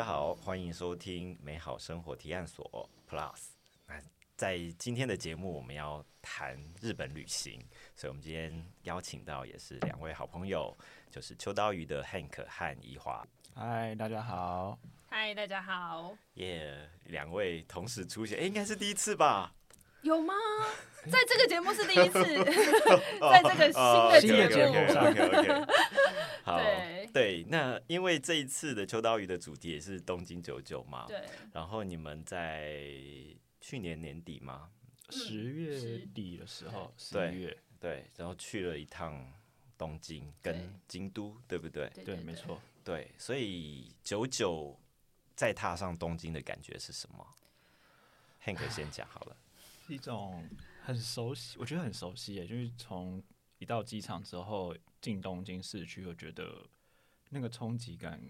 [0.00, 3.48] 大家好，欢迎收听美好生活提案所 Plus。
[3.86, 4.00] 那
[4.34, 7.62] 在今天的节目，我们要谈日本旅行，
[7.94, 10.74] 所以我们今天邀请到也是两位好朋友，
[11.10, 13.22] 就是秋刀鱼的 Hank 和怡华。
[13.54, 14.78] 嗨，大家好。
[15.10, 16.16] 嗨，大家好。
[16.36, 19.52] 耶，两位同时出现，哎，应该是第一次吧？
[20.00, 20.32] 有吗？
[21.12, 22.22] 在这个节目是第一次，
[23.20, 23.70] 在这个
[24.18, 25.66] 新的节目上。
[26.42, 26.99] 好，对，
[27.48, 31.22] 那因为这一次的秋刀鱼的主题也是东京九九嘛，对。
[31.52, 32.92] 然后你们在
[33.60, 34.70] 去年年底吗？
[35.10, 39.32] 十月底的时候，十月对，然后去了一趟
[39.76, 41.90] 东京跟京都，对不对？
[42.04, 42.60] 对，没错。
[42.84, 44.78] 对，所以九九
[45.34, 47.26] 再踏上东京的感觉是什么
[48.44, 49.36] ？Hank 先讲好了。
[49.88, 50.48] 一种
[50.84, 53.20] 很熟悉，我觉得很熟悉耶，就是从
[53.58, 56.64] 一到机场之后进东京市区，我觉得
[57.30, 58.20] 那个冲击感，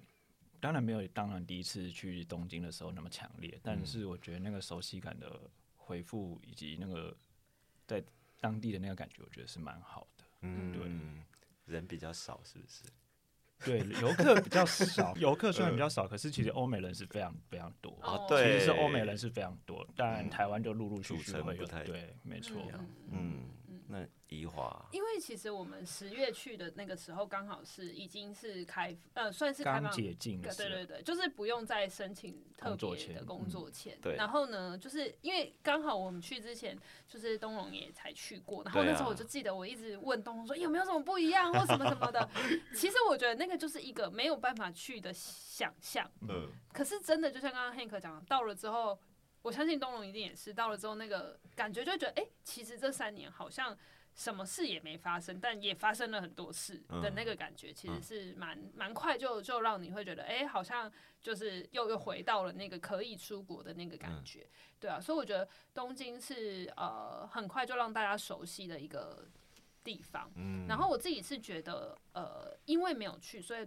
[0.61, 5.41] 当然没有当然第一次去东京的时候那么强烈，但是我觉得那个熟悉感的
[5.75, 7.17] 回复以及那个
[7.87, 8.05] 在
[8.39, 10.25] 当地的那个感觉，我觉得是蛮好的。
[10.43, 12.85] 嗯，对，人比较少，是不是？
[13.65, 17.99] 对，游客比较少，游客虽然比较少，可是其实欧美人是非常非常多。
[18.03, 21.67] 哦，对，其实是欧美人是非常多，但台湾就陆陆续续会有。
[21.67, 22.57] 对，没错。
[23.11, 23.51] 嗯。
[23.87, 33.99] 那宜华，因为其实我们十月去的那个时候，刚好是已经是开呃，算是开放解禁对对对，就是不用再申请特别的工作签。
[34.01, 34.15] 对。
[34.17, 42.29] 然后呢，就是因为刚好我们去之前，就是东龙也才去过，然后那时候我就记得我一直问东龙说有没有什么不一样或什么什么的。
[42.73, 46.11] 其实我觉得那个就是一个没有办法去的想象。
[46.29, 46.49] 嗯。
[46.73, 48.99] 可是真的，就像刚刚 Hank 讲，到了之后。
[49.43, 53.75] 我相信东龙一定也是到了之后，那个感觉就觉得，哎，其实这三年好像
[54.21, 60.93] 什么事也没发生，但也发生了很多事的那个感觉，其实是蛮蛮快就就让你会觉得，哎，好像
[61.23, 64.47] 就是又又回到了那个可以出国的那个感觉，
[64.79, 69.27] 对啊，所以我觉得东京是呃很快就让大家熟悉的一个
[69.83, 73.67] 地方，嗯，然后我自己是觉得，呃，因为没有去，所以。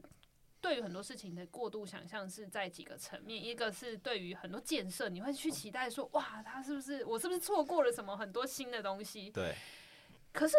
[0.62, 9.30] 对于很多事情的过度想象是在几个层面，一个是对于很多建设，你会去期待说，哇，他是不是我是不是错过了什么很多新的东西？
[9.32, 9.54] 对。
[10.34, 10.58] 可是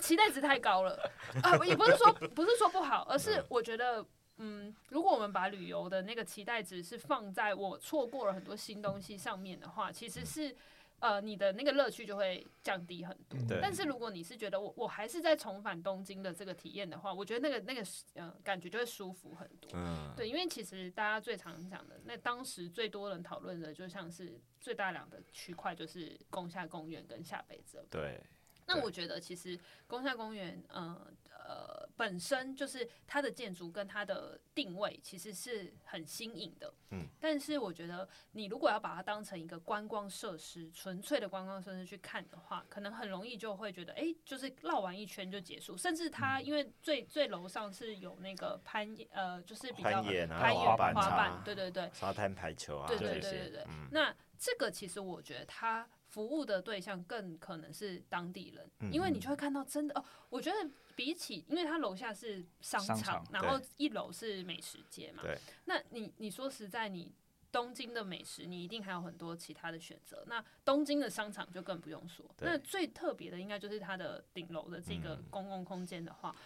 [0.00, 1.10] 期待值太高了
[1.42, 1.56] 啊！
[1.66, 10.54] 也不是说不是说不好，而是我觉得，嗯，如果我们把旅游的那个期待值是放在我错过了很多新东西上面的话，其实是。
[11.02, 13.36] 呃，你的那个乐趣就会降低很多。
[13.60, 19.68] 但是如果你是觉得我我还是在重返东京的这个体验的话，我觉得那个那个呃感觉就会舒服很多。
[19.74, 20.14] 嗯。
[20.16, 27.84] 对，因为其实大家最常讲的，那当时最多人讨论的，就像是最大两的区块，就是宫下公园跟下北泽。
[27.90, 28.22] 对。
[28.66, 31.16] 那我觉得其实宫下公园，嗯。
[31.44, 55.90] 呃，本身就是它的建筑跟它的定位其实是很新颖的，嗯，但是我觉得你如果要把它当成一个观光设施，纯粹的观光设施去看的话，可能很容易就会觉得，哎，就是绕完一圈就结束，甚至它因为最最楼上是有那个攀呃，就是比较攀岩啊滑板，对对对，沙滩排球啊，对对对对对，那这个其实我觉得它。
[56.12, 60.04] 服务的对象更可能是当地人，因为你就会看到真的哦。
[60.28, 65.22] 我觉得比起，因为它楼下是商场，然后一楼是美食街嘛。
[65.22, 65.38] 对。
[65.64, 67.10] 那你你说实在，你
[67.50, 70.22] 东京的美食，你一定还有很多其他的选择。
[70.26, 72.22] 那东京的商场就更不用说。
[72.40, 76.36] 那最特别的应该就是它的顶楼的这个公共空间的话，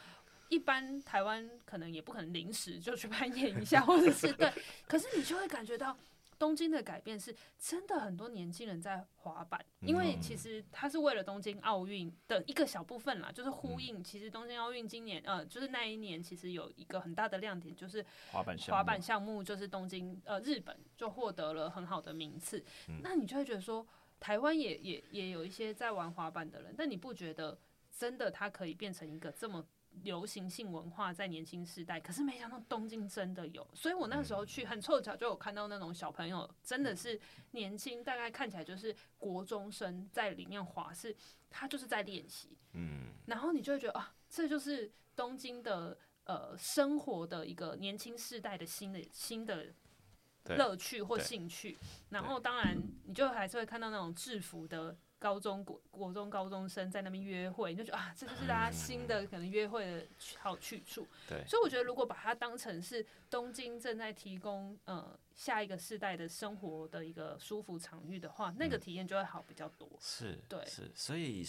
[0.49, 4.49] 一般台湾可能也不可能临时就去 攀岩一下，或者是对。
[4.87, 5.99] 可是你就会感觉到。
[6.39, 14.03] 东京的改变是真的，很多年轻人在滑板，因为其实它是为了东京奥运的一个小部分啦，就是呼应。
[14.03, 22.65] 其实东京奥运今年，呃，就是那一年，其实有一个很大的亮点，就是滑板滑板项目，就是东京呃日本就获得了很好的名次。
[23.03, 23.87] 那你就会觉得说，
[24.21, 27.59] 台湾也也也有一些在玩滑板的人，但你不觉得
[27.97, 29.67] 真的它可以变成一个这么？
[30.03, 37.19] 流行性文化在年轻时代，可是没想到东京真的有，所以我那时候去很凑巧就有看到那种小朋友，真的是
[37.53, 41.15] 年轻，大概看起来就是国中生在里面滑，是
[41.51, 49.73] 他就是在练习，嗯，然后你就会觉得啊，这就是东京的呃生活的一个年轻世代的新的新的
[50.45, 51.77] 乐趣或兴趣，
[52.11, 54.97] 然后当然你就还是会看到那种制服的。
[55.27, 60.07] 高中国国中高中生在那边约会，你就觉得啊，这就是大家新的可能约会的
[60.39, 61.05] 好去处。
[61.29, 69.91] 对，所以我觉得如果把它当成是东京正在提供呃下一个世代的生活的一个舒服场域的话，那个体验就会好比较多。
[70.01, 71.45] 是，对，是，所以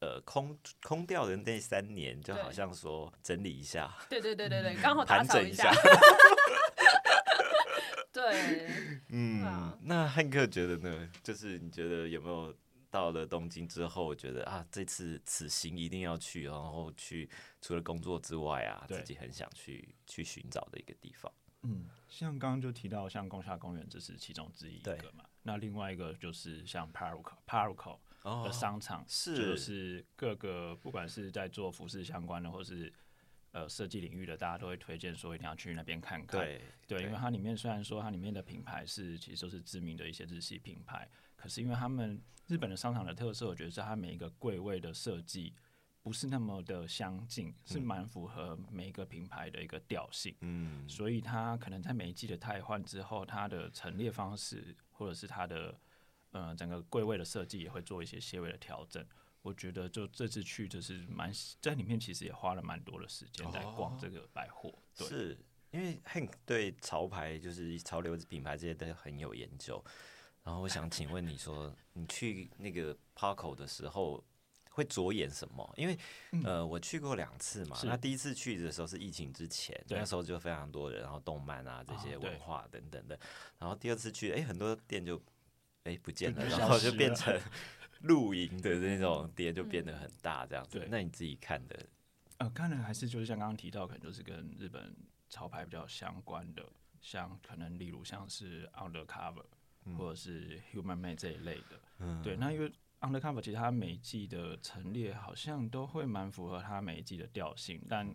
[0.00, 5.72] 呃空空掉的那三年，就好像说整理一下，对对对对对，刚好打扫一下。
[8.12, 8.68] 对，
[9.08, 11.10] 嗯啊，那汉克觉得呢？
[11.22, 12.54] 就是你觉得有没有
[12.94, 17.28] 到了东京之后，我觉得啊，这次此行一定要去，然后去
[17.60, 21.32] 除了工作之外啊，自己很想去去寻找的一个地方？
[21.62, 24.80] 嗯，像刚刚就提到，像宫下公园，这是其中之一
[25.12, 25.24] 嘛。
[25.42, 32.92] 那另外一个就是像 Paruco Paruco 哦的商场，是就是各个不管是在做服饰相关的，或是
[33.50, 36.40] 呃设计领域的，大家都会推荐说一定要去那边看看。
[36.40, 41.10] 对对，因为它里面虽然说它里面的品牌是其实都是知名的一些日系品牌，
[41.44, 45.52] 可是因为他们日本的商场的特色，我觉得是它每一个柜位的设计
[46.00, 50.34] 不是那么的相近，是蛮符合每一个品牌的一个调性。
[50.40, 55.78] 嗯，所以它可能在每一季的汰换之后，它的陈列方式或者是它的
[56.30, 59.06] 呃整个柜位的设计也会做一些些微的调整。
[59.42, 61.30] 我觉得就这次去就是蛮
[61.60, 64.72] 在里面其实也花了蛮多的时间在逛这个百货。
[64.96, 65.38] 对，是
[65.72, 69.84] 因为 Hank 对潮牌就是潮流品牌这些都很有研究。
[70.44, 74.22] 然后我想请问你说，你去那个 Parco 的时候
[74.70, 75.74] 会着眼什么？
[75.76, 75.98] 因为、
[76.44, 77.76] 呃，我去过两次嘛。
[77.84, 83.18] 那第一次去的时候是疫情之前，那时候就非常多人，然后动漫啊这些文化等等的。
[83.58, 85.20] 然后第二次去，哎、很多店就
[85.84, 87.40] 哎、不见了，就然后就变成
[88.02, 90.78] 露营的那种店，就变得很大这样子。
[90.78, 91.86] 对那你自己看的，
[92.38, 94.94] 呃，看的还是就是像刚刚提到，可能就是跟日本
[95.30, 96.66] 潮牌比较相关的，
[97.00, 99.44] 像可能例如像是 Undercover、
[99.98, 101.80] 或者是 Human Made 这一类的。
[101.98, 108.06] 嗯，对，那因为 Undercover 其实它每一季的陈列好像都会蛮符合它每一季的调性，但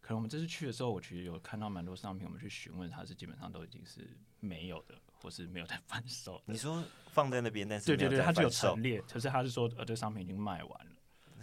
[0.00, 6.42] 可能我们这次去的时候，我其实有看到蛮多商品，我们去询问，它是基本上都已经是没有的，或是没有在贩售。
[6.44, 10.92] 你说放在那边，但是对对对，它就有陈列，可是他是说呃，这商品已经卖完了。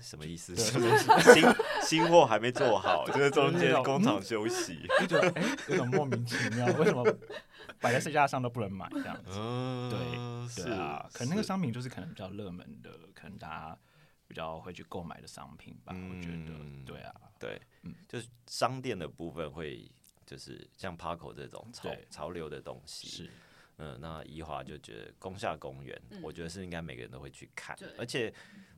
[0.02, 0.56] 那什么意思？
[0.56, 1.44] 新
[2.02, 4.80] 新货还没做好，就是中间工厂休息。
[5.04, 7.04] 一种哎，有种莫名其妙，为什么
[7.80, 9.30] 摆在市架上都不能买这样子？
[9.38, 13.78] 嗯，对对啊，可能那个商品就是可能比较热门的，可能大家
[14.28, 15.94] 比较会去购买的商品吧。
[15.94, 19.88] 我觉得嗯，对啊，对嗯，就是商店的部分会，
[20.26, 23.08] 就是像 Parco 这种潮潮流的东西。
[23.08, 23.30] 是
[23.78, 28.32] 嗯，那宜华就觉得宫下公园，嗯我觉得是应该每个人都会去看，而且，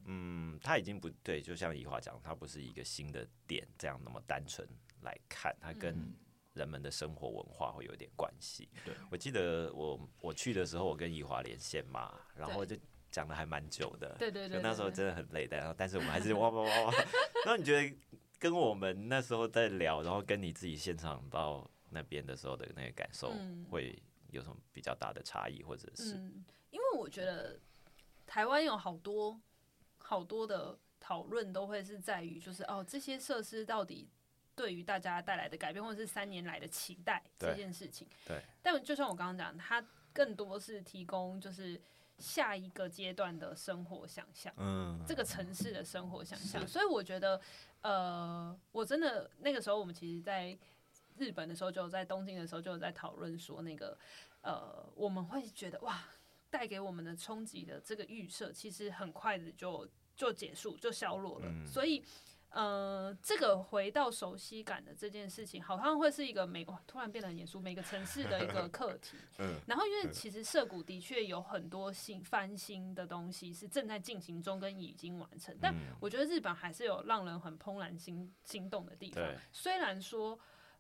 [0.06, 4.68] 嗯，它已经不对，就像怡华讲，它不是一个新的点这样那么单纯
[5.02, 6.14] 来看，它跟嗯
[6.54, 8.70] 人们的生活文化会有点关系。
[8.86, 12.76] 对我记得我我去的时候，我跟怡华连线嘛，然后就
[13.10, 16.94] 讲的还蛮久的，对对对就那时候真的很累的，然后但是我们还是哇哇哇哇。
[17.46, 17.96] 然后你觉得
[18.38, 27.60] 跟我们那时候在聊，然后跟你自己现场到那边的时候的那个感受，嗯会有什么比较大的差异，或者是嗯，因为我觉得
[28.28, 29.40] 台湾有好多
[30.14, 34.08] 好多的讨论都会是在于，就是哦，这些设施到底
[34.56, 38.08] 对于大家带来的改变，或者是三年来的期待这件事情。
[38.28, 38.40] 对。
[38.62, 39.84] 但就像我刚刚讲，它
[40.14, 41.82] 更多是提供就是
[42.20, 44.54] 下一个阶段的生活想象。
[44.58, 47.42] 嗯，这个城市的生活想象，所以我觉得，
[47.82, 50.56] 呃，我真的那个时候，我们其实在
[51.18, 53.98] 日本的时候，就有在东京的时候，就有在讨论说，那个
[54.42, 56.06] 呃，我们会觉得哇，
[56.52, 62.04] 带给我们的冲击的这个预设，其实很快的就就结束，就消落了，嗯所以。
[62.56, 69.18] 呃，这个回到熟悉感的这件事情，好像会是一个每哇突然变得很严肃，每个城市的一个 课题。
[69.40, 79.36] 嗯然后，因为其实涩谷的确有很多新翻新的东西是正在进行中跟已经完成，但嗯我觉得日本还是有让人很怦然心心动的地方对。
[79.52, 80.40] 虽然说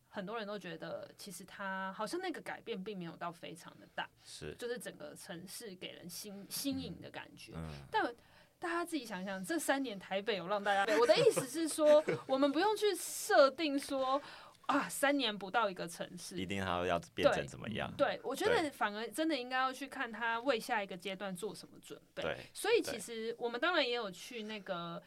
[0.09, 7.53] 很多人都觉得，其实它好像那个改变并没有到非常的大，是就是整个城市给人新新颖的感觉。
[7.55, 8.13] 嗯但
[8.63, 14.22] 大家自己想想，这三年台北有让大家，我的意思是说， 我们不用去设定说
[14.67, 16.38] 啊，三年不到一个城市。
[16.38, 17.93] 一，定它要变成对怎么样？
[17.98, 22.24] 对，我觉得反而真的应该要去看他为下一个阶段做什么准备。
[22.24, 25.03] 对所以其实我们当然也有去那个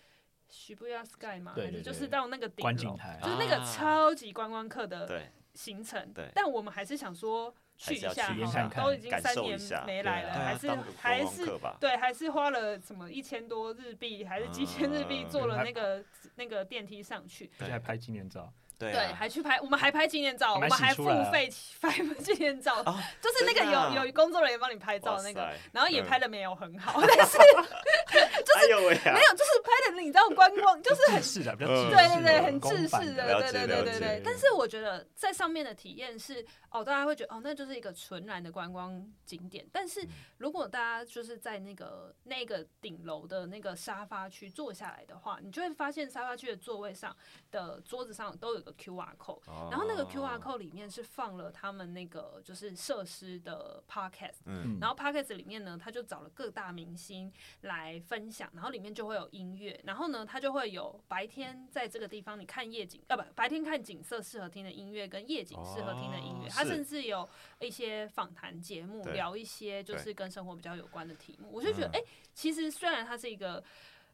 [0.53, 3.19] Shibuya Sky 嘛，还是就是到那个顶楼观景台。
[3.23, 3.65] 就是那个啊。
[3.75, 5.23] 超级观光客的
[5.55, 6.13] 行程。
[6.13, 6.31] 对。
[6.35, 10.69] 但我们还是想说去一下好了，去看看都已经三年没来了，还是
[10.99, 11.47] 还是。
[11.79, 16.05] 对，还是花了什么一千多日币，还是几千日币嗯坐了那个
[16.37, 17.51] 那个电梯上去。
[17.61, 21.93] 而且还拍纪念照，对，还去拍，我们还拍纪念照，我们还付费拍
[22.23, 22.99] 纪念照，哦。
[23.21, 29.13] 就是那个有有工作人员帮你拍照那个，然后也嗯拍的没有很好， 但是哎呦喂啊。
[29.13, 31.89] 没有，就是拍的你知道观光，就是很是的，比较嗯。
[31.89, 34.23] 制对对对，很制公版式的，对对对对对。
[34.25, 39.67] 但是我觉得在上面的体验是，哦，大家会觉得哦，那就是一个纯然的观光景点。
[39.73, 39.89] 但嗯。
[39.89, 40.07] 是
[40.37, 47.17] 如果大家就是在那个那个顶楼的那个沙发区坐下来的话，你就会发现沙发区的座位上
[47.51, 54.79] 的桌子上都有个 QR code，哦然后那个 QR code 里面是放了他们那个就是设施的 podcast，嗯。
[54.81, 67.29] 然后 podcast 里面呢，他就找了各大明星来分享，然后里面就会有音乐，然后呢，他就会有白天在这个地方你看夜景，啊不，白天看景色适合听的音乐跟夜景适合听的音乐，哦他是甚至有
[67.61, 73.63] 一些访谈节目聊一些就是跟生活比较有关的题目，我就觉得嗯哎、诶其实虽然它是一个。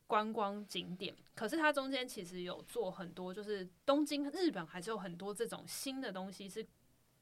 [0.06, 6.66] 观光景点，可是它中间其实有做很多，就是东京、日本还是有很多这种新的东西是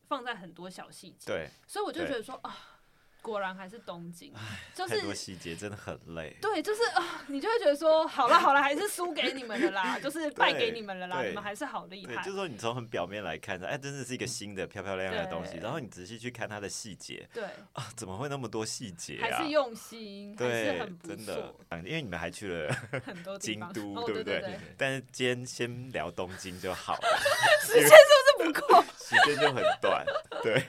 [0.09, 2.80] 放在很多小细节，对，所以我就觉得说啊，
[3.23, 4.33] 果然还是东京，
[4.75, 6.37] 就太多是细节真的很累。
[6.41, 19.51] 对，就是啊，你就会觉得说，好了好了，还是输给你们了啦， 就是败给你们了啦，你们还是好厉对，害就是，说你从很表面来看，哎，真的是一个新的漂漂亮亮的东西，然后你仔细去看它的细节对，啊，怎么会那么多细节啊还是？
[19.51, 22.73] 用心，对很，真的因为你们还去了
[23.05, 24.59] 很多，京都，哦，对不对对？
[24.79, 27.19] 但是今天先聊东京就好了，
[27.67, 27.95] 时间是
[28.39, 28.83] 不是不够？
[28.99, 30.07] 时间就很短。
[30.43, 30.67] 对，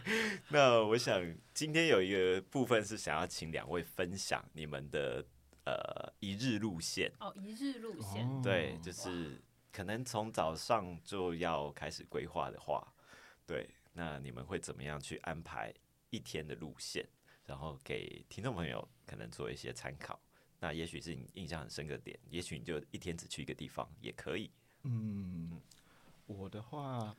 [0.49, 1.21] 那我想
[1.53, 5.25] 今天有一个部分是想要请两位分享你们的
[5.65, 7.11] 呃一日路线。
[7.19, 12.85] 哦，一日路线，哦对，就是可能从早上就要开始规划的话，
[13.45, 15.73] 对，那你们会怎么样去安排
[16.09, 17.07] 一天的路线，
[17.45, 20.19] 然后给听众朋友可能做一些参考？
[20.59, 24.51] 那也许是你印象很深刻的点，也许你就一天只去一个地方也可以。
[24.83, 25.61] 嗯，
[26.27, 27.15] 我的话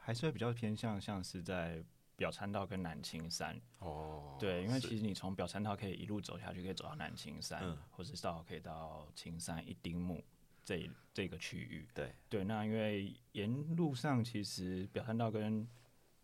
[0.00, 1.84] 还是会比较偏向像是在
[2.16, 3.60] 表参道跟南青山。
[3.78, 10.24] 哦对，因为其实你从表参道可以一路走下去，可以走到南青山，嗯或者是到可以到青山一丁目
[10.64, 11.86] 这一这个区域。
[11.94, 15.66] 对对，那因为沿路上其实表参道跟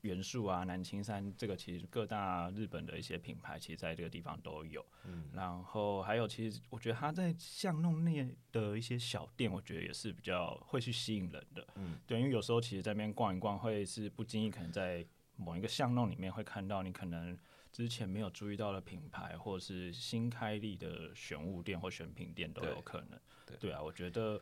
[0.07, 4.85] 元素啊、南青山这个其实各大日本的一些品牌，其实在这个地方都有。
[5.05, 11.67] 嗯然后还有，其实我觉得它在巷弄内的一些小店，我觉得也是比较会去吸引人的。
[11.75, 17.37] 嗯，对，因为有时候其实在那边逛一逛，会是不经意可能在某一个巷弄里面会看到你可能
[17.71, 23.21] 之前没有注意到的品牌，或者是新开立的选物店或选品店都有可能。
[23.45, 24.41] 对对啊，我觉得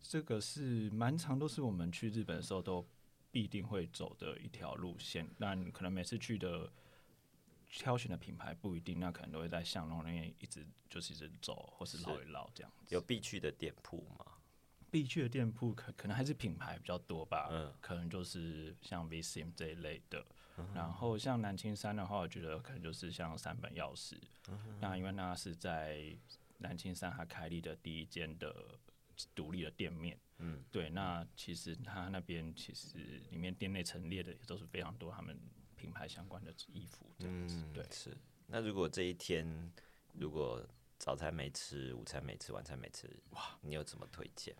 [0.00, 2.84] 这个是蛮长，都是我们去日本的时候都
[3.32, 5.28] 必定会走的一条路线。
[5.38, 6.70] 那你可能每次去的
[7.68, 12.94] 挑选的品牌不一定，那可能都会在巷弄里面一直就是一直走，或是是绕一绕这样子。
[12.94, 14.26] 有必去的店铺吗？
[14.90, 20.24] 必去的店铺可可能还是品牌比较多吧，嗯可能就是像 VCM 这一类的。
[20.74, 24.18] 然后像南青山的话，我觉得可能就是像三本钥匙。
[24.80, 26.14] 那因为那是在
[26.58, 28.54] 南青山它开立的第一间的
[29.34, 30.18] 独立的店面。
[30.38, 32.98] 嗯，对，那其实他那边其实
[33.30, 35.38] 里面店内陈列的也都是非常多他们
[35.76, 37.64] 品牌相关的衣服这样子。
[37.72, 38.16] 对，是。
[38.46, 39.72] 那如果这一天
[40.12, 40.66] 如果
[40.98, 44.54] 早餐没吃，午餐没吃，晚餐没吃，哇，你有怎么推荐？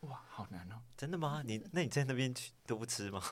[0.00, 1.42] 哇，好难哦、真的吗？
[1.46, 3.22] 你那你在那边去都不吃吗？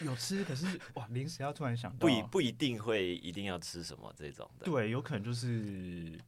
[0.00, 4.64] 有吃，可是哇， 临时要突然想到，不一不一定会一定要吃什么这种的。
[4.64, 6.18] 对，有可能就是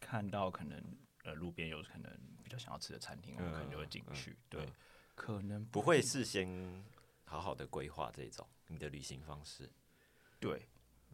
[0.00, 0.82] 看到可能
[1.24, 2.10] 呃路边有可能
[2.42, 4.36] 比较想要吃的餐厅，我们可能就会进去。
[4.48, 4.72] 对，嗯
[5.14, 6.84] 可能不会事先
[7.24, 9.70] 好好的规划这种你的旅行方式。
[10.38, 10.66] 对。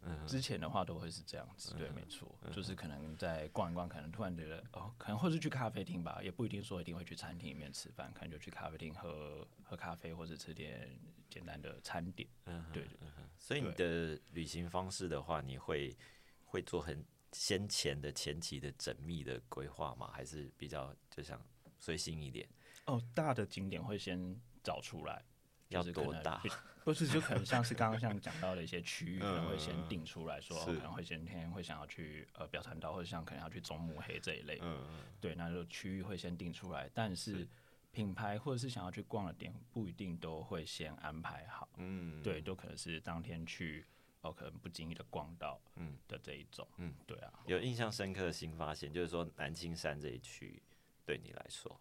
[0.06, 10.90] 嗯之前的话都会是这样子，对，没错，就是可能在逛一逛，可能突然觉得哦，可能或是去咖啡厅吧，也不一定说一定会去餐厅里面吃饭，可能就去咖啡厅喝喝咖啡，或者吃点
[11.30, 12.28] 简单的餐点。
[12.44, 12.98] 嗯，对对
[13.38, 15.96] 所以你的旅行方式的话，你会
[16.44, 17.02] 会做很
[17.34, 20.10] 先前的前期的缜密的规划吗？
[20.14, 21.38] 还是比较就想
[21.78, 22.48] 随性一点？
[22.86, 25.22] 哦，大的景点会先找出来，
[25.68, 26.42] 要多大？
[26.84, 34.84] 不是，就可能像是刚刚像讲到的一些区域， 可能会先嗯定出来说，可能会先天会想要去呃表参道，或者像可能要去中目黑这一类，嗯，
[35.20, 37.48] 对，那就区域会先定出来，但是是
[37.90, 43.86] 品牌或者是想要去逛的点，不一定都会先安排好，嗯，对，都可能是当天去，
[44.24, 50.60] 哦，可能不经意的逛到，嗯的这一种，嗯，对啊，有印象深刻的新发现，就是说南青山这一区
[51.04, 51.80] 对你来说，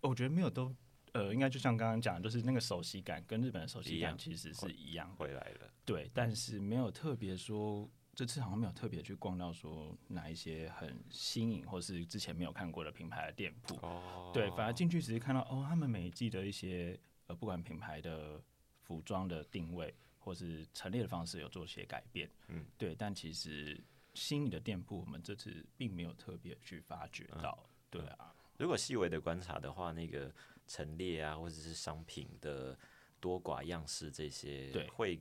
[0.00, 0.74] 我觉得没有都。
[1.14, 13.74] 呃，应该就像刚刚讲的，就是那个熟悉感跟日本的熟悉一样感其实是一样的，回来了，对，但是没有特别说，这次好像没有特别去逛到说哪一些很新颖或是之前没有看过的品牌的店铺。
[13.86, 18.42] 哦对，反而进去只是看到哦，他们每一季的一些呃，不管品牌的
[18.80, 22.30] 服装的定位或是陈列的方式有做些改变。
[22.48, 23.78] 嗯，对，但其实
[24.14, 27.66] 新颖的店铺我们这次并没有特别去发掘嗯到。
[27.90, 30.32] 对啊，如果细微的观察的话，那个
[30.66, 32.78] 陈列啊，或者是商品的
[33.20, 35.20] 多寡样式这些，对会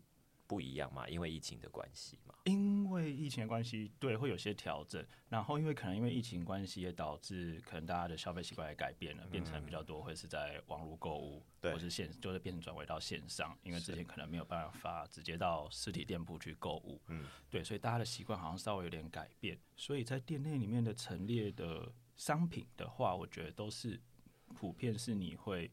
[0.52, 1.08] 不一样嘛？
[1.08, 2.36] 因为疫情的关系嘛。
[2.44, 5.02] 因为疫情的关系，对，会有些调整。
[5.30, 13.58] 然后因为可能因为疫情关系，也导致可能大家的消费习惯也改变了，变成比较多会是在网络购物，对或是线，就是变成转为到线上。
[13.64, 19.58] 因为之前可能没有办法直接到实体店铺去购物，嗯，对，所以大家的习惯好像稍微有点改变。
[19.78, 23.98] 所以在店内里面的陈列的商品的话，我觉得都是
[24.54, 25.72] 普遍是你会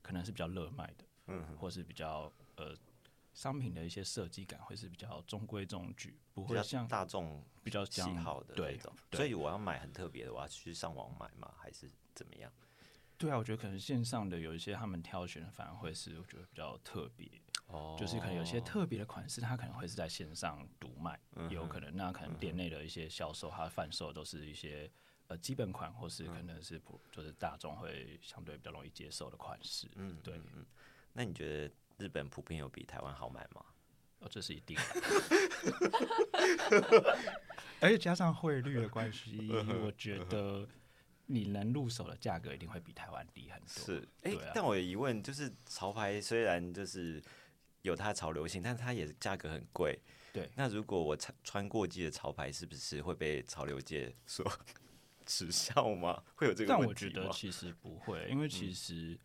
[0.00, 2.76] 可能是比较热卖的，嗯，或是比较呃
[3.32, 8.92] 商品的一些设计感会是比较中规中矩，不会像大众比较喜好的那种。
[9.12, 11.52] 所以我要买很特别的，我要去上网买吗？
[11.56, 12.52] 还是怎么样？
[13.18, 17.28] 对啊，我觉得可能线上的有一些他们挑选的反而会是我觉得比较特别，
[17.68, 24.90] 哦就是可能有些特别的款式，它可能会是在线上独卖，嗯有可能那可能店内的一些销售，它贩售都是一些
[25.28, 29.88] 呃基本款，或是嗯可能是普就是大众会相对比较容易接受的款式。
[29.94, 30.66] 嗯，对嗯嗯。
[31.12, 33.64] 那你觉得日本普遍有比台湾好买吗？
[34.20, 34.82] 哦，这是一定的。
[37.80, 40.68] 而且加上汇率的关系，嗯我觉得
[41.26, 43.68] 你能入手的价格一定会比台湾低很多。
[43.84, 47.20] 是，哎、但我有疑问，就是潮牌虽然就是
[47.82, 49.98] 有它的潮流性，但它也价格很贵。
[50.32, 54.50] 对那如果我穿穿过季的潮牌，是不是会被潮流界所
[55.26, 56.22] 耻笑吗？
[56.36, 57.12] 会有这个但我问题吗？
[57.12, 59.18] 觉得其实不会，因为其实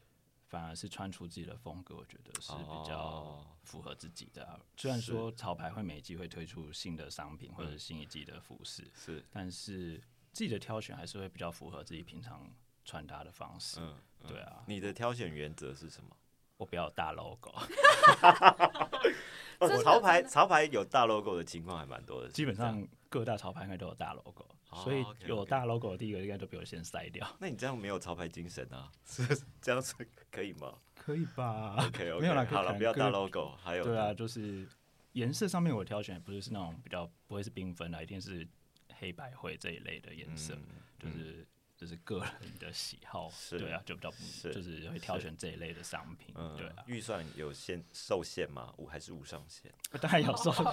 [0.47, 10.01] 反而是穿出自己的风格，我觉得是比较哦符合自己的啊、虽然说潮牌会每季会推出新的商品或者是新一季的服饰，是，但是
[10.31, 12.49] 自己的挑选还是会比较符合自己平常
[12.85, 13.79] 穿搭的方式。
[13.81, 16.15] 嗯，对啊，你的挑选原则是什么？
[16.55, 17.51] 我不要大 logo，
[19.59, 22.55] 哦潮牌潮牌有大 logo 的情况还蛮多的，基本。
[22.55, 27.27] 上各大潮牌应该都有大 logo，、哦所以有大 logo 的第一个应该都被我先筛掉。
[27.39, 28.91] 那你这样没有潮牌精神啊？
[29.05, 29.23] 是
[29.61, 29.93] 这样是
[30.31, 34.67] 可以吗可以吧？OK OK，没有啦好了，不要大 logo，还有对啊，就是
[35.13, 38.47] 颜色上面我挑选也不是是那种比较不会是缤纷的，一定是
[38.99, 40.63] 黑白灰这一类的颜色，嗯
[40.99, 44.11] 就是就是个人的喜好，是对啊，就比较
[44.51, 48.73] 就是会挑选这一类的商品，嗯，对啊，预算有限受限吗？
[48.77, 49.71] 无还是无上限？
[50.01, 50.63] 当然有受限，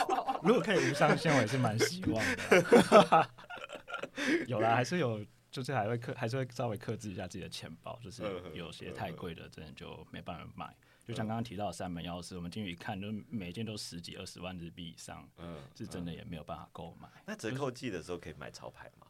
[0.44, 3.30] 如果可以无上限，我也是蛮希望的。
[4.46, 10.76] 有啦，还是有，就是还会克，还是会稍微克制一下自己的钱包，就是嗯有些太贵的，真的就没办法买。
[11.06, 17.08] 就像刚刚提到的三门钥匙，我们进去一看，就是每一件都十几二十万日币以上，嗯，是真的也没有办法购买。
[17.26, 19.06] 那折扣季的时候可以买潮牌吗？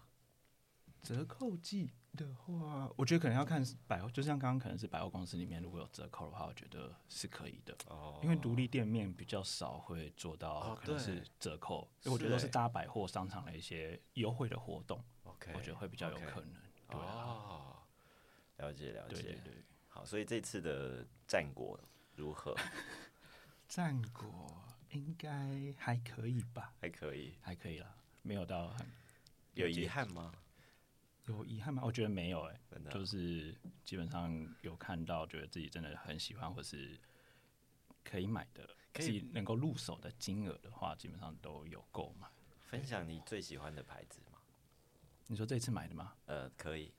[1.03, 7.77] 折扣季的话，我觉得可能要看百货，就像刚刚可能是百货公司里面如果有折扣的话，我觉得是可以的。
[7.87, 16.55] 哦因为独立店面比较少会做到哦可能是折扣，因为我觉得都是是欸大百货商场的一些优惠的活动，OK，我觉得会比较有可能。
[16.89, 17.77] 对啊，哦，
[18.59, 19.15] 了解了解。
[19.15, 19.55] 对对对。
[19.89, 21.79] 好，所以这次的战果
[22.15, 22.55] 如何？
[23.69, 28.87] 战果应该还可以吧，还可以，还可以啦，没有到很
[29.55, 30.33] 有遗憾吗？
[31.27, 31.83] 有遗憾吗？
[31.85, 36.99] 我觉得没有哎、真的就是基本上有看到，觉得自己真的很喜欢或是
[38.03, 42.27] 可以买的，可以能够入手的金额的话，基本上都有购买。
[42.59, 44.39] 分享你最喜欢的牌子吗？
[45.27, 46.15] 你说这次买的吗？
[46.27, 46.93] 呃，可以。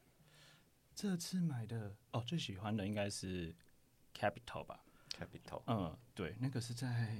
[0.93, 3.55] 这次买的哦，最喜欢的应该是
[4.13, 7.17] Capital 吧？Capital 嗯，对，那个是在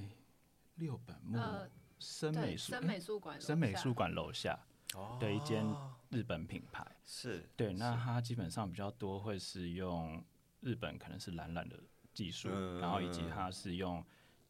[0.75, 4.70] 六本木呃，森美术森美术馆森美术馆楼下哦
[5.19, 5.65] 的一间
[6.09, 6.85] 日本品牌。
[7.05, 10.23] 是对，那它基本上比较多会是用
[10.61, 11.79] 日本可能是蓝染的
[12.13, 14.03] 技术，嗯然后以及它是用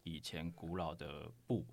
[0.03, 1.65] 以前古老的布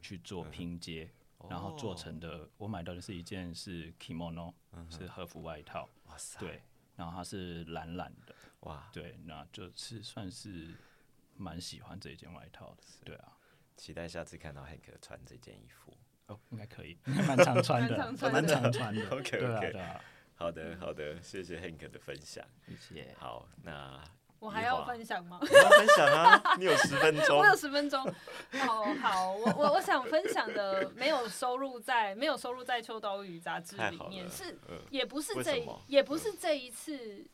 [0.00, 1.10] 去做拼接，
[1.48, 2.48] 然后做成的。
[2.56, 4.52] 我买到的是一件是 kimono，、
[4.90, 6.62] 是和服外套，哇塞，对，
[6.96, 10.74] 然后它是蓝染的，哇，对，那就是算是
[11.36, 13.36] 蛮喜欢这一件外套的，对啊。
[13.76, 15.92] 期待下次看到 Hank 穿这件衣服。
[16.26, 18.94] 哦，应该可以， 蛮常穿的，蛮常穿的蛮常穿。
[19.18, 19.78] OK，，OK
[20.36, 22.44] 好的，好的，谢谢 Hank 的分享。
[22.66, 23.14] 谢谢。
[23.18, 24.00] 好，那
[24.40, 25.38] 我还要分享吗？
[25.40, 27.46] 我要分享啊，你有十分钟我。
[27.46, 28.04] 有十分钟。
[28.52, 37.24] 哦，好，我我我想分享的没有收录在没有收录在《秋刀鱼》杂志里面，是嗯也不是这也不是这一次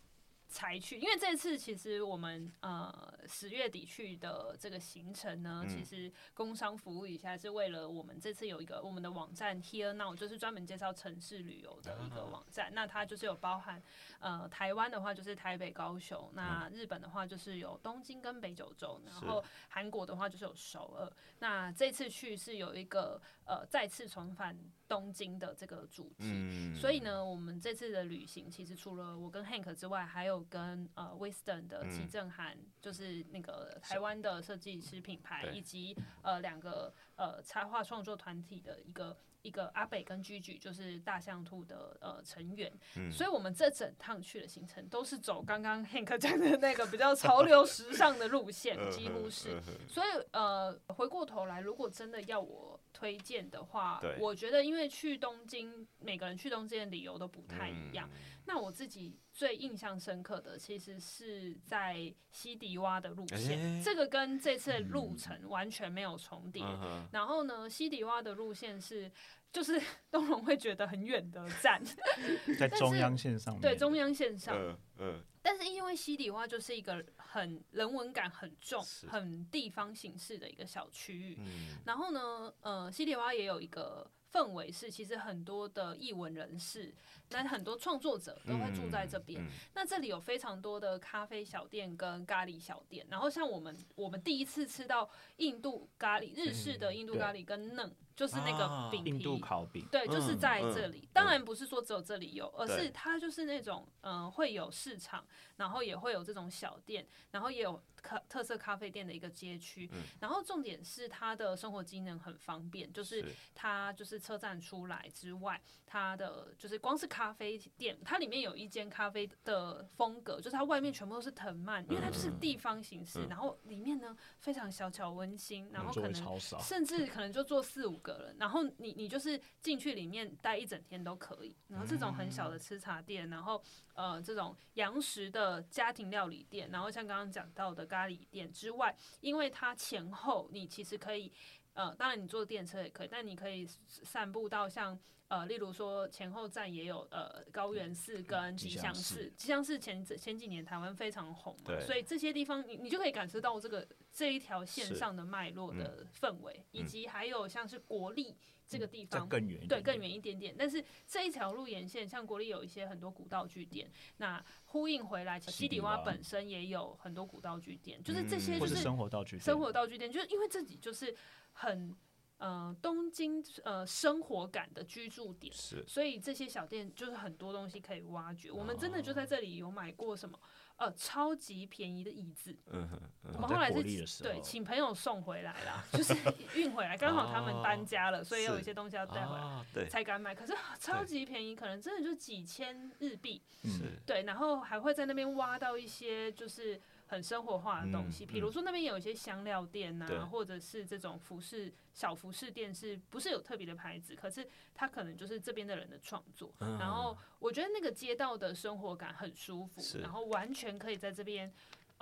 [0.50, 12.72] 才去，因为这次其实我们呃十月底去的这个行程呢，嗯其实工商服务一下是为了我们这次有一个我们的网站 Here Now，就是专门介绍城市旅游的一个网站。
[12.74, 13.80] 那它就是有包含
[14.18, 21.10] 呃台湾的话就是台北、高雄，那日本的话就是有东京跟北九州，然后韩国的话就是有首尔。
[21.38, 24.58] 那这次去是有一个呃再次重返
[24.90, 26.24] 东京的这个主题。
[26.24, 42.72] 嗯所以呢，我们这次的旅行其实除了我跟 Hank 之外，还有跟呃 Wiston 的嗯齐正涵，就是那个台湾的设计师品牌，以及呃两个呃插画创作团体的一个一个阿北跟居居，就是大象兔的呃成员。
[42.96, 49.60] 嗯所以我们这整趟去的行程都是走刚刚 Hank 讲的那个比较潮流时尚的路线， 嗯几乎是。
[49.88, 58.08] 所以呃，回过头来，如果真的要我推荐的话，我觉得因为去东京，每个人去东京的理由都不太一样。
[58.12, 66.60] 嗯那我自己最印象深刻的，其实是在西迪洼的路线，诶这个跟这次的路程完全没有重叠。
[66.64, 69.08] 嗯然后呢，西迪洼的路线是，
[69.52, 71.80] 就是 东龙会觉得很远的站，
[72.58, 74.56] 在中央线上面，对中央线上。
[74.58, 75.24] 嗯嗯。
[75.42, 81.78] 但是因为西底洼就是一个很人文感很重、很地方形式的一个小区域，嗯。
[81.86, 86.94] 然后呢，呃，西底洼也有一个氛围是，其实很多的艺文人士，
[87.30, 89.40] 那很多创作者都会住在这边。
[89.42, 99.10] 嗯那这里有非常多的咖啡小店跟咖喱小店，然后像我们我们第一次吃到印度咖喱，日式的印度咖喱跟嫩，就是那啊个饼皮。
[99.10, 101.08] 印度烤饼，对，就是嗯在嗯这里。
[101.12, 105.24] 当然不是说只有这里有，而是它就是那种嗯、呃会有市场，
[105.56, 109.88] 然后也会有这种小店，然后也有咖特色咖啡店的一个街区。
[109.92, 131.56] 嗯然后重点是它的生活机能很方便，就是是它就是车站出来之外，它的就是光是咖啡店，它里面有一间咖啡的风格，就是它外面全部都是藤蔓，因为它就是地方形式，嗯然后里面呢非常小巧温馨，然后可能甚至可能就坐四五个人，然后你你就是进去里面待一整天都可以。
[131.68, 133.62] 然后这种很小的吃茶店，然后
[133.94, 141.32] 呃这种洋食的家庭料理店，然后像刚刚讲到的咖喱店之外，因为它前后你其实可以
[141.80, 144.98] 呃，当然你坐电车也可以，但你可以散步到像。
[145.30, 159.28] 呃，例如说前后站也有呃高原寺跟吉祥寺寺，吉祥寺前前几年台湾非常红嘛，所以这些地方你你就可以感受到这个这一条线上的脉络的氛围，以嗯及还有像是国立这个地再方。
[159.28, 171.14] 更远，对，更远一点点，但是这一条路沿线，像国立有一些很多古道具店，那呼应回来，西底洼本身也有很多古道具店，就是这些嗯就是生活道具店，生活道具店，就是因为这里就是
[171.52, 171.94] 很
[172.38, 175.84] 呃东京呃生活感的居住点，是。
[175.86, 178.50] 所以这些小店就是很多东西可以挖掘。
[178.50, 180.40] 我们真的就在这里有买过什么
[180.76, 182.88] 呃超级便宜的椅子，嗯
[183.34, 183.70] 我们后来
[184.06, 186.14] 是对请朋友送回来啦， 就是
[186.54, 189.86] 运回来，刚好他们搬家了，所以有一些东西要带回来。
[189.90, 194.02] 才敢买，可是超级便宜，可能真的就几千日币，嗯是。
[194.06, 204.14] 对，然后还会在那边挖到一些就是很生活化的东西，嗯比如说那边有一些香料店对呐、或者是这种服饰小服饰店，是不是有特别的牌子？
[204.14, 206.54] 可是它可能就是这边的人的创作。
[206.60, 211.52] 嗯然后我觉得那个街道的生活感很舒服，然后完全可以在这边。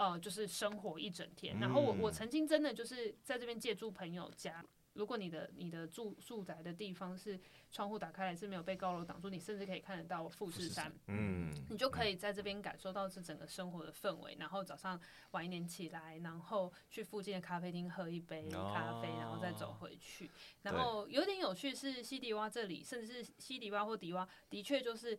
[0.00, 1.58] 呃，就是生活一整天。
[1.58, 4.64] 然后我我嗯曾经真的就是在这边借住朋友家。
[4.98, 7.38] 如果你的你的住住宅的地方是
[7.70, 10.92] 窗户打开来是没有被高楼挡住，你甚至可以看得到富士山。
[11.06, 20.28] 嗯你就可以在这边感受到这整个生活的氛围，然后早上晚一点起来，然后去附近的咖啡厅喝一杯咖啡，然后再走回去。
[20.62, 25.16] 然后有点有趣是西迪洼这里，甚至是西迪洼或迪洼，的确就是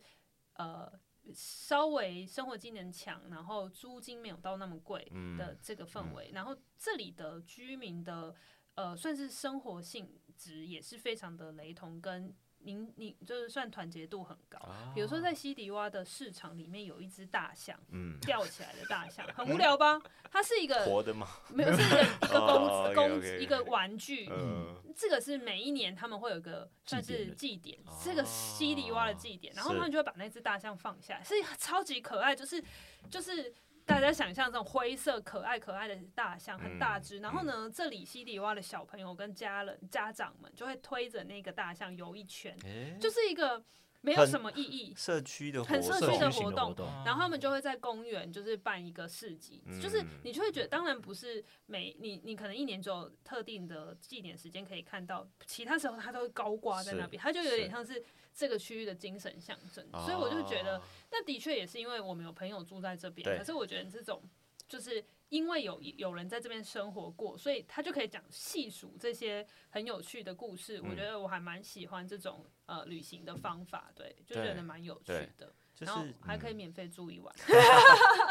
[0.54, 0.92] 呃
[1.32, 8.34] 稍微生活机能强，然后租金没有到那么贵嗯的这个氛围，然后这里的居民的
[8.80, 14.58] 呃算是生活性质也是非常的雷同，跟您你就是算团结度很高。
[14.60, 20.00] 啊比如说在西迪洼的市场里面有一只大象，嗯吊起来的大象，很无聊吧？
[20.32, 21.28] 它是一个活的吗？
[21.52, 24.28] 没有是一个 一个公公一个玩具。
[24.30, 32.62] 嗯这个是每一年他们会有个算是祭典，这个西迪洼的祭典，然后他们就会把那只大象放下来，是超级可爱，就是
[33.10, 33.52] 就是。
[33.90, 37.18] 大家想象这种灰色可爱可爱的大象，很大只。
[37.18, 42.56] 然后呢，这里西里蛙的小朋友跟家人家长们就会推着那个大象游一圈，
[43.00, 43.60] 就是一个
[44.02, 58.02] 没有什么意义，社区的活很社区动的活动然后他们就会在公园就是办一个市集，嗯就是你就会觉得，当然不是每你你可能一年只有特定的祭典时间可以看到，其他时候它都会高挂在那边，它就有点像是
[58.34, 59.86] 这个区域的精神象征。
[59.92, 64.22] 所以我就觉得哦，那的确也是因为我们有朋友住在这边，可是我觉得这种
[64.66, 65.04] 就是。
[65.30, 70.80] 因为有有人在这边生活过，所以他就可以讲细数这些很有趣的故事。
[70.82, 75.54] 我嗯觉得我还蛮喜欢这种呃旅行的方法，对，就觉得蛮有趣的。
[75.78, 77.34] 然后就是嗯还可以免费住一晚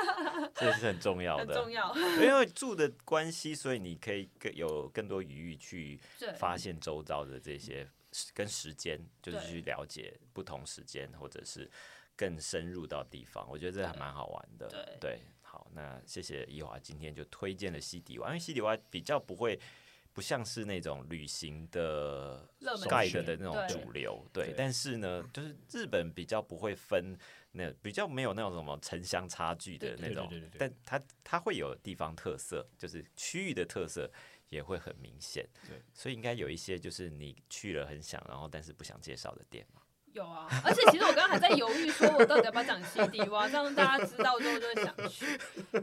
[0.53, 1.95] 这是很重要的，很重要。
[1.95, 7.89] 因为住的关系，所以你可以更有更多余裕去对，发现周遭的这些
[8.35, 11.67] 跟时间，就是去了解不同时间，或者是
[12.15, 14.67] 更深入到地方，我觉得这还蛮好玩的。
[14.99, 15.38] 对好，
[15.73, 19.59] 那谢谢伊华今天就推荐了西迪湾，因为西迪湾比较不会。
[20.11, 24.55] 不像是那种旅行的 guide 的那种主流，对对。
[24.57, 27.15] 但是呢，就是日本比较不会分
[27.51, 34.11] 那比较没有那种什么城乡差距的那种对对对对，但它它会有地方特色，就是区域的特色
[34.49, 35.47] 也会很明显。
[35.67, 39.81] 对，所以应该有一些就是你去了很想，然后但是不想介绍的店嘛。
[40.13, 45.25] 有啊而且其实我刚刚还在犹豫说我到底要不要讲 cd 哇让大家知道之后就会想去。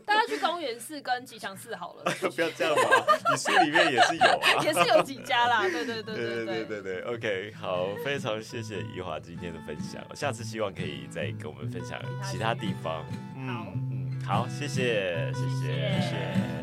[0.04, 2.04] 大家去公园寺跟吉祥寺好了。
[2.34, 4.62] 不要这样嘛你书里面也是有啊。
[4.64, 6.64] 也是有几家啦对对对对对。
[6.64, 16.55] 对对 ok 好非常谢谢怡华今天的分享下次希望可以再跟我们分享其他地方好嗯好谢谢谢谢谢